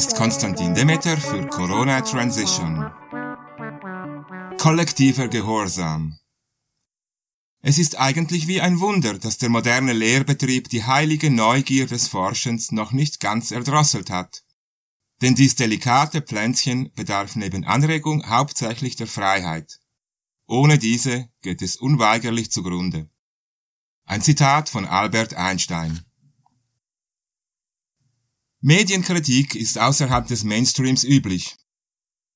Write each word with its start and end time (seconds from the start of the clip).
ist 0.00 0.16
Konstantin 0.16 0.74
Demeter 0.74 1.18
für 1.18 1.46
Corona 1.48 2.00
Transition. 2.00 2.90
Kollektiver 4.56 5.28
Gehorsam. 5.28 6.18
Es 7.60 7.76
ist 7.76 7.98
eigentlich 7.98 8.46
wie 8.46 8.62
ein 8.62 8.80
Wunder, 8.80 9.18
dass 9.18 9.36
der 9.36 9.50
moderne 9.50 9.92
Lehrbetrieb 9.92 10.70
die 10.70 10.84
heilige 10.84 11.30
Neugier 11.30 11.86
des 11.86 12.08
Forschens 12.08 12.72
noch 12.72 12.92
nicht 12.92 13.20
ganz 13.20 13.50
erdrosselt 13.50 14.08
hat. 14.08 14.42
Denn 15.20 15.34
dies 15.34 15.56
delikate 15.56 16.22
Pflänzchen 16.22 16.90
bedarf 16.94 17.36
neben 17.36 17.64
Anregung 17.64 18.26
hauptsächlich 18.26 18.96
der 18.96 19.06
Freiheit. 19.06 19.80
Ohne 20.46 20.78
diese 20.78 21.28
geht 21.42 21.60
es 21.60 21.76
unweigerlich 21.76 22.50
zugrunde. 22.50 23.10
Ein 24.06 24.22
Zitat 24.22 24.70
von 24.70 24.86
Albert 24.86 25.34
Einstein. 25.34 26.09
Medienkritik 28.62 29.54
ist 29.54 29.78
außerhalb 29.78 30.26
des 30.26 30.44
Mainstreams 30.44 31.02
üblich. 31.04 31.56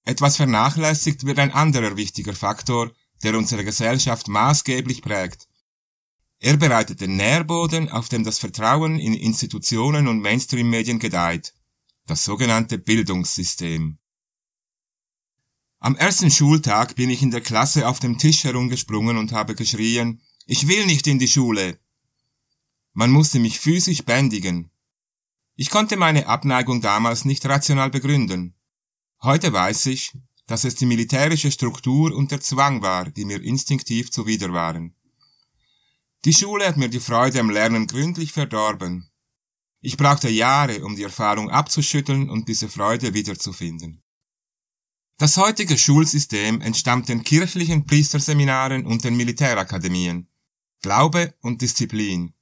Etwas 0.05 0.37
vernachlässigt 0.37 1.25
wird 1.25 1.39
ein 1.39 1.51
anderer 1.51 1.99
wichtiger 1.99 2.35
Faktor, 2.35 2.93
der 3.23 3.37
unsere 3.37 3.63
Gesellschaft 3.63 4.29
maßgeblich 4.29 5.03
prägt. 5.03 5.49
Er 6.39 6.57
bereitet 6.57 7.03
den 7.03 7.17
Nährboden, 7.17 7.91
auf 7.91 8.09
dem 8.09 8.25
das 8.25 8.39
Vertrauen 8.39 8.99
in 8.99 9.13
Institutionen 9.13 10.09
und 10.09 10.21
Mainstream-Medien 10.21 10.99
gedeiht. 10.99 11.55
Das 12.07 12.25
sogenannte 12.25 12.79
Bildungssystem. 12.79 13.99
Am 15.79 15.97
ersten 15.97 16.31
Schultag 16.31 16.97
bin 16.97 17.11
ich 17.11 17.21
in 17.21 17.33
der 17.33 17.43
Klasse 17.43 17.87
auf 17.87 18.01
dem 18.01 18.17
Tisch 18.17 18.45
herumgesprungen 18.45 19.19
und 19.19 19.33
habe 19.33 19.55
geschrien, 19.55 20.23
ich 20.47 20.69
will 20.69 20.87
nicht 20.87 21.07
in 21.07 21.19
die 21.19 21.29
Schule. 21.29 21.79
Man 22.95 23.11
musste 23.11 23.39
mich 23.39 23.61
physisch 23.61 24.05
bändigen. 24.05 24.71
Ich 25.57 25.71
konnte 25.71 25.97
meine 25.97 26.27
Abneigung 26.27 26.81
damals 26.81 27.25
nicht 27.25 27.47
rational 27.47 27.91
begründen. 27.91 28.55
Heute 29.23 29.53
weiß 29.53 29.87
ich, 29.87 30.13
dass 30.47 30.65
es 30.65 30.75
die 30.75 30.87
militärische 30.87 31.51
Struktur 31.51 32.15
und 32.15 32.31
der 32.33 32.41
Zwang 32.41 32.83
war, 32.83 33.11
die 33.11 33.25
mir 33.25 33.43
instinktiv 33.43 34.11
zuwider 34.11 34.53
waren. 34.53 34.95
Die 36.25 36.33
Schule 36.33 36.67
hat 36.67 36.77
mir 36.77 36.89
die 36.89 37.01
Freude 37.01 37.41
am 37.41 37.51
Lernen 37.51 37.87
gründlich 37.87 38.33
verdorben. 38.33 39.11
Ich 39.81 39.97
brauchte 39.97 40.29
Jahre, 40.29 40.85
um 40.85 40.97
die 40.97 41.03
Erfahrung 41.03 41.51
abzuschütteln 41.51 42.31
und 42.31 42.49
diese 42.49 42.69
Freude 42.69 43.15
wiederzufinden. 43.15 44.03
Das 45.19 45.37
heutige 45.37 45.79
Schulsystem 45.79 46.61
entstammt 46.63 47.09
den 47.09 47.23
kirchlichen 47.23 47.87
Priesterseminaren 47.87 48.85
und 48.87 49.05
den 49.05 49.17
Militärakademien. 49.17 50.29
Glaube 50.83 51.35
und 51.41 51.63
Disziplin. 51.63 52.35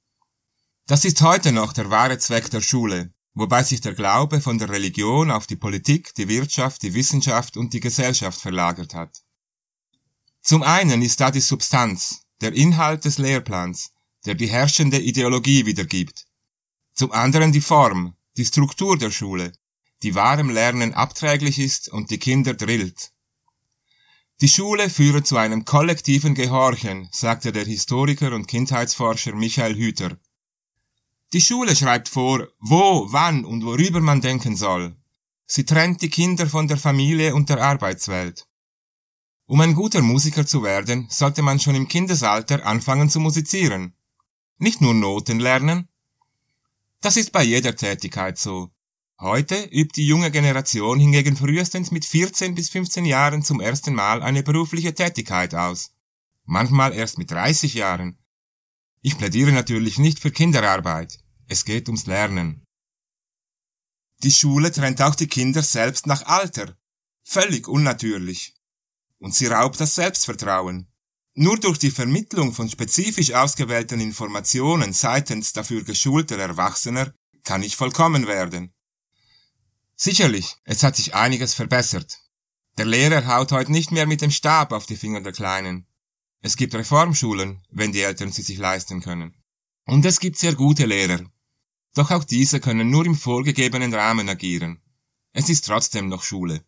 Das 0.85 1.05
ist 1.05 1.21
heute 1.21 1.53
noch 1.53 1.71
der 1.71 1.89
wahre 1.89 2.17
Zweck 2.17 2.49
der 2.49 2.59
Schule, 2.59 3.13
wobei 3.33 3.63
sich 3.63 3.79
der 3.79 3.93
Glaube 3.93 4.41
von 4.41 4.57
der 4.57 4.69
Religion 4.69 5.31
auf 5.31 5.47
die 5.47 5.55
Politik, 5.55 6.13
die 6.15 6.27
Wirtschaft, 6.27 6.81
die 6.81 6.93
Wissenschaft 6.93 7.55
und 7.55 7.73
die 7.73 7.79
Gesellschaft 7.79 8.41
verlagert 8.41 8.93
hat. 8.93 9.23
Zum 10.41 10.61
einen 10.61 11.01
ist 11.01 11.21
da 11.21 11.31
die 11.31 11.39
Substanz, 11.39 12.23
der 12.41 12.51
Inhalt 12.51 13.05
des 13.05 13.17
Lehrplans, 13.17 13.93
der 14.25 14.35
die 14.35 14.49
herrschende 14.49 14.99
Ideologie 14.99 15.65
wiedergibt. 15.65 16.25
Zum 16.93 17.13
anderen 17.13 17.53
die 17.53 17.61
Form, 17.61 18.17
die 18.35 18.45
Struktur 18.45 18.97
der 18.97 19.11
Schule, 19.11 19.53
die 20.01 20.15
wahrem 20.15 20.49
Lernen 20.49 20.93
abträglich 20.93 21.59
ist 21.59 21.87
und 21.87 22.09
die 22.09 22.19
Kinder 22.19 22.55
drillt. 22.55 23.13
Die 24.41 24.49
Schule 24.49 24.89
führe 24.89 25.23
zu 25.23 25.37
einem 25.37 25.63
kollektiven 25.63 26.35
Gehorchen, 26.35 27.07
sagte 27.13 27.53
der 27.53 27.63
Historiker 27.63 28.33
und 28.33 28.47
Kindheitsforscher 28.47 29.33
Michael 29.33 29.75
Hüter. 29.75 30.17
Die 31.33 31.41
Schule 31.41 31.75
schreibt 31.75 32.09
vor, 32.09 32.47
wo, 32.59 33.07
wann 33.11 33.43
und 33.43 33.65
worüber 33.65 33.99
man 34.01 34.21
denken 34.21 34.55
soll. 34.55 34.95
Sie 35.47 35.65
trennt 35.65 36.03
die 36.03 36.09
Kinder 36.09 36.47
von 36.47 36.67
der 36.67 36.77
Familie 36.77 37.33
und 37.33 37.49
der 37.49 37.59
Arbeitswelt. 37.59 38.47
Um 39.47 39.59
ein 39.59 39.73
guter 39.73 40.03
Musiker 40.03 40.45
zu 40.45 40.61
werden, 40.61 41.07
sollte 41.09 41.41
man 41.41 41.59
schon 41.59 41.73
im 41.73 41.87
Kindesalter 41.87 42.65
anfangen 42.65 43.09
zu 43.09 43.19
musizieren. 43.19 43.95
Nicht 44.59 44.79
nur 44.79 44.93
Noten 44.93 45.39
lernen. 45.39 45.89
Das 47.01 47.17
ist 47.17 47.31
bei 47.31 47.43
jeder 47.43 47.75
Tätigkeit 47.75 48.37
so. 48.37 48.69
Heute 49.19 49.55
übt 49.55 49.93
die 49.95 50.07
junge 50.07 50.29
Generation 50.31 50.99
hingegen 50.99 51.35
frühestens 51.35 51.91
mit 51.91 52.05
14 52.05 52.53
bis 52.53 52.69
15 52.69 53.05
Jahren 53.05 53.41
zum 53.41 53.59
ersten 53.59 53.95
Mal 53.95 54.21
eine 54.21 54.43
berufliche 54.43 54.93
Tätigkeit 54.93 55.55
aus. 55.55 55.91
Manchmal 56.45 56.93
erst 56.93 57.17
mit 57.17 57.31
30 57.31 57.73
Jahren. 57.73 58.22
Ich 59.05 59.17
plädiere 59.17 59.51
natürlich 59.51 59.99
nicht 59.99 60.19
für 60.19 60.31
Kinderarbeit. 60.31 61.19
Es 61.49 61.65
geht 61.65 61.89
ums 61.89 62.05
Lernen. 62.05 62.63
Die 64.23 64.31
Schule 64.31 64.71
trennt 64.71 65.01
auch 65.01 65.15
die 65.15 65.27
Kinder 65.27 65.61
selbst 65.61 66.07
nach 66.07 66.25
Alter. 66.25 66.77
Völlig 67.21 67.67
unnatürlich. 67.67 68.55
Und 69.19 69.35
sie 69.35 69.47
raubt 69.47 69.81
das 69.81 69.95
Selbstvertrauen. 69.95 70.87
Nur 71.35 71.59
durch 71.59 71.79
die 71.79 71.91
Vermittlung 71.91 72.53
von 72.53 72.69
spezifisch 72.69 73.33
ausgewählten 73.33 73.99
Informationen 73.99 74.93
seitens 74.93 75.51
dafür 75.51 75.83
geschulter 75.83 76.37
Erwachsener 76.37 77.13
kann 77.43 77.61
ich 77.61 77.75
vollkommen 77.75 78.25
werden. 78.25 78.73
Sicherlich, 79.97 80.55
es 80.63 80.81
hat 80.81 80.95
sich 80.95 81.13
einiges 81.13 81.53
verbessert. 81.53 82.21
Der 82.77 82.85
Lehrer 82.85 83.27
haut 83.27 83.51
heute 83.51 83.73
nicht 83.73 83.91
mehr 83.91 84.05
mit 84.05 84.21
dem 84.21 84.31
Stab 84.31 84.71
auf 84.71 84.85
die 84.85 84.95
Finger 84.95 85.19
der 85.19 85.33
Kleinen. 85.33 85.87
Es 86.45 86.57
gibt 86.57 86.75
Reformschulen, 86.75 87.63
wenn 87.71 87.93
die 87.93 88.01
Eltern 88.01 88.31
sie 88.31 88.41
sich 88.41 88.57
leisten 88.57 88.99
können. 89.01 89.33
Und 89.85 90.05
es 90.05 90.19
gibt 90.19 90.37
sehr 90.37 90.53
gute 90.53 90.85
Lehrer, 90.85 91.21
doch 91.95 92.11
auch 92.11 92.23
diese 92.23 92.59
können 92.59 92.89
nur 92.89 93.05
im 93.05 93.15
vorgegebenen 93.15 93.93
Rahmen 93.93 94.27
agieren. 94.27 94.81
Es 95.31 95.49
ist 95.49 95.65
trotzdem 95.65 96.09
noch 96.09 96.23
Schule. 96.23 96.65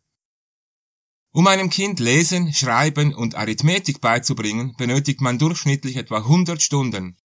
Um 1.32 1.48
einem 1.48 1.70
Kind 1.70 2.00
Lesen, 2.00 2.54
Schreiben 2.54 3.14
und 3.14 3.36
Arithmetik 3.36 4.00
beizubringen, 4.00 4.76
benötigt 4.78 5.20
man 5.20 5.38
durchschnittlich 5.38 5.98
etwa 5.98 6.20
100 6.20 6.62
Stunden. 6.62 7.18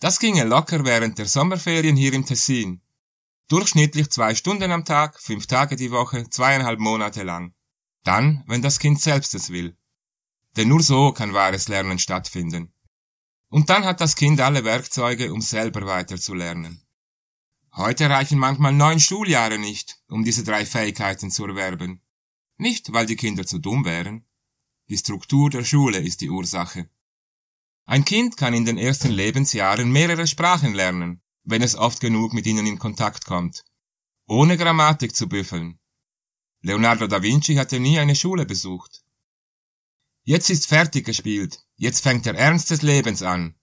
Das 0.00 0.18
ginge 0.18 0.44
locker 0.44 0.84
während 0.84 1.18
der 1.18 1.26
Sommerferien 1.26 1.96
hier 1.96 2.14
im 2.14 2.26
Tessin. 2.26 2.82
Durchschnittlich 3.48 4.10
zwei 4.10 4.34
Stunden 4.34 4.72
am 4.72 4.84
Tag, 4.84 5.20
fünf 5.20 5.46
Tage 5.46 5.76
die 5.76 5.92
Woche, 5.92 6.28
zweieinhalb 6.30 6.80
Monate 6.80 7.22
lang. 7.22 7.54
Dann, 8.02 8.42
wenn 8.48 8.62
das 8.62 8.78
Kind 8.80 9.00
selbst 9.00 9.34
es 9.34 9.50
will. 9.50 9.76
Denn 10.56 10.68
nur 10.68 10.82
so 10.82 11.12
kann 11.12 11.32
wahres 11.32 11.68
Lernen 11.68 11.98
stattfinden. 11.98 12.72
Und 13.48 13.70
dann 13.70 13.84
hat 13.84 14.00
das 14.00 14.16
Kind 14.16 14.40
alle 14.40 14.64
Werkzeuge, 14.64 15.32
um 15.32 15.40
selber 15.40 15.86
weiterzulernen. 15.86 16.82
Heute 17.74 18.10
reichen 18.10 18.38
manchmal 18.38 18.72
neun 18.72 18.98
Schuljahre 18.98 19.58
nicht, 19.58 20.02
um 20.08 20.24
diese 20.24 20.44
drei 20.44 20.66
Fähigkeiten 20.66 21.30
zu 21.30 21.44
erwerben. 21.46 22.02
Nicht, 22.56 22.92
weil 22.92 23.06
die 23.06 23.16
Kinder 23.16 23.46
zu 23.46 23.58
dumm 23.58 23.84
wären. 23.84 24.24
Die 24.88 24.98
Struktur 24.98 25.50
der 25.50 25.64
Schule 25.64 25.98
ist 25.98 26.20
die 26.20 26.30
Ursache. 26.30 26.90
Ein 27.86 28.04
Kind 28.04 28.36
kann 28.36 28.54
in 28.54 28.64
den 28.64 28.78
ersten 28.78 29.10
Lebensjahren 29.10 29.90
mehrere 29.90 30.26
Sprachen 30.26 30.74
lernen, 30.74 31.22
wenn 31.44 31.62
es 31.62 31.74
oft 31.74 32.00
genug 32.00 32.32
mit 32.32 32.46
ihnen 32.46 32.66
in 32.66 32.78
Kontakt 32.78 33.24
kommt, 33.24 33.64
ohne 34.26 34.56
Grammatik 34.56 35.14
zu 35.14 35.28
büffeln. 35.28 35.78
Leonardo 36.62 37.06
da 37.06 37.22
Vinci 37.22 37.54
hatte 37.54 37.80
nie 37.80 37.98
eine 37.98 38.14
Schule 38.14 38.46
besucht. 38.46 39.02
Jetzt 40.22 40.50
ist 40.50 40.66
fertig 40.68 41.06
gespielt, 41.06 41.64
jetzt 41.76 42.02
fängt 42.02 42.26
der 42.26 42.36
Ernst 42.36 42.70
des 42.70 42.82
Lebens 42.82 43.22
an. 43.22 43.54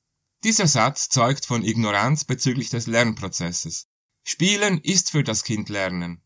Dieser 0.43 0.67
Satz 0.67 1.09
zeugt 1.09 1.45
von 1.45 1.63
Ignoranz 1.63 2.25
bezüglich 2.25 2.69
des 2.69 2.87
Lernprozesses. 2.87 3.87
Spielen 4.23 4.81
ist 4.81 5.11
für 5.11 5.23
das 5.23 5.43
Kind 5.43 5.69
Lernen. 5.69 6.21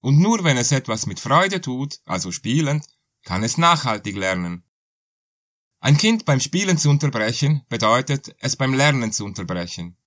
Und 0.00 0.18
nur 0.18 0.44
wenn 0.44 0.56
es 0.56 0.72
etwas 0.72 1.06
mit 1.06 1.20
Freude 1.20 1.60
tut, 1.60 2.00
also 2.04 2.30
spielend, 2.32 2.86
kann 3.22 3.42
es 3.42 3.58
nachhaltig 3.58 4.16
lernen. 4.16 4.64
Ein 5.80 5.98
Kind 5.98 6.24
beim 6.24 6.40
Spielen 6.40 6.78
zu 6.78 6.88
unterbrechen, 6.88 7.66
bedeutet, 7.68 8.34
es 8.38 8.56
beim 8.56 8.72
Lernen 8.72 9.12
zu 9.12 9.24
unterbrechen. 9.24 9.98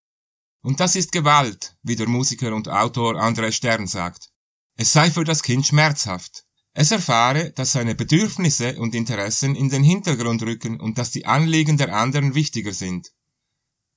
Und 0.61 0.79
das 0.79 0.95
ist 0.95 1.11
Gewalt, 1.11 1.77
wie 1.83 1.95
der 1.95 2.07
Musiker 2.07 2.55
und 2.55 2.67
Autor 2.69 3.15
André 3.15 3.51
Stern 3.51 3.85
sagt. 3.85 4.31
Es 4.75 4.91
sei 4.91 5.11
für 5.11 5.23
das 5.23 5.43
Kind 5.43 5.67
schmerzhaft. 5.67 6.46
Es 6.79 6.91
erfahre, 6.91 7.49
dass 7.53 7.71
seine 7.71 7.95
Bedürfnisse 7.95 8.77
und 8.77 8.93
Interessen 8.93 9.55
in 9.55 9.69
den 9.69 9.81
Hintergrund 9.81 10.43
rücken 10.43 10.79
und 10.79 10.99
dass 10.99 11.09
die 11.09 11.25
Anliegen 11.25 11.75
der 11.77 11.91
anderen 11.91 12.35
wichtiger 12.35 12.71
sind. 12.71 13.13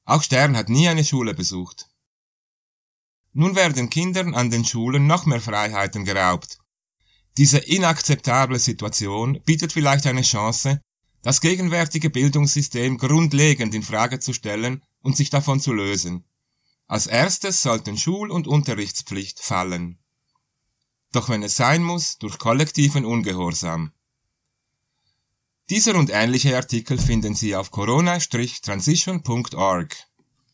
Auch 0.06 0.22
Stern 0.22 0.56
hat 0.56 0.70
nie 0.70 0.88
eine 0.88 1.04
Schule 1.04 1.34
besucht. 1.34 1.90
Nun 3.34 3.54
werden 3.54 3.90
Kindern 3.90 4.34
an 4.34 4.48
den 4.48 4.64
Schulen 4.64 5.06
noch 5.06 5.26
mehr 5.26 5.42
Freiheiten 5.42 6.06
geraubt. 6.06 6.58
Diese 7.36 7.58
inakzeptable 7.58 8.58
Situation 8.58 9.42
bietet 9.44 9.74
vielleicht 9.74 10.06
eine 10.06 10.22
Chance, 10.22 10.80
das 11.20 11.42
gegenwärtige 11.42 12.08
Bildungssystem 12.08 12.96
grundlegend 12.96 13.74
in 13.74 13.82
Frage 13.82 14.20
zu 14.20 14.32
stellen 14.32 14.82
und 15.02 15.18
sich 15.18 15.28
davon 15.28 15.60
zu 15.60 15.74
lösen. 15.74 16.24
Als 16.86 17.06
erstes 17.06 17.60
sollten 17.60 17.98
Schul- 17.98 18.30
und 18.30 18.48
Unterrichtspflicht 18.48 19.38
fallen. 19.38 19.99
Doch 21.12 21.28
wenn 21.28 21.42
es 21.42 21.56
sein 21.56 21.82
muss, 21.82 22.18
durch 22.18 22.38
kollektiven 22.38 23.04
Ungehorsam. 23.04 23.92
Dieser 25.68 25.96
und 25.96 26.08
ähnliche 26.10 26.56
Artikel 26.56 26.96
finden 26.98 27.34
Sie 27.34 27.54
auf 27.54 27.70
corona-transition.org. 27.70 30.09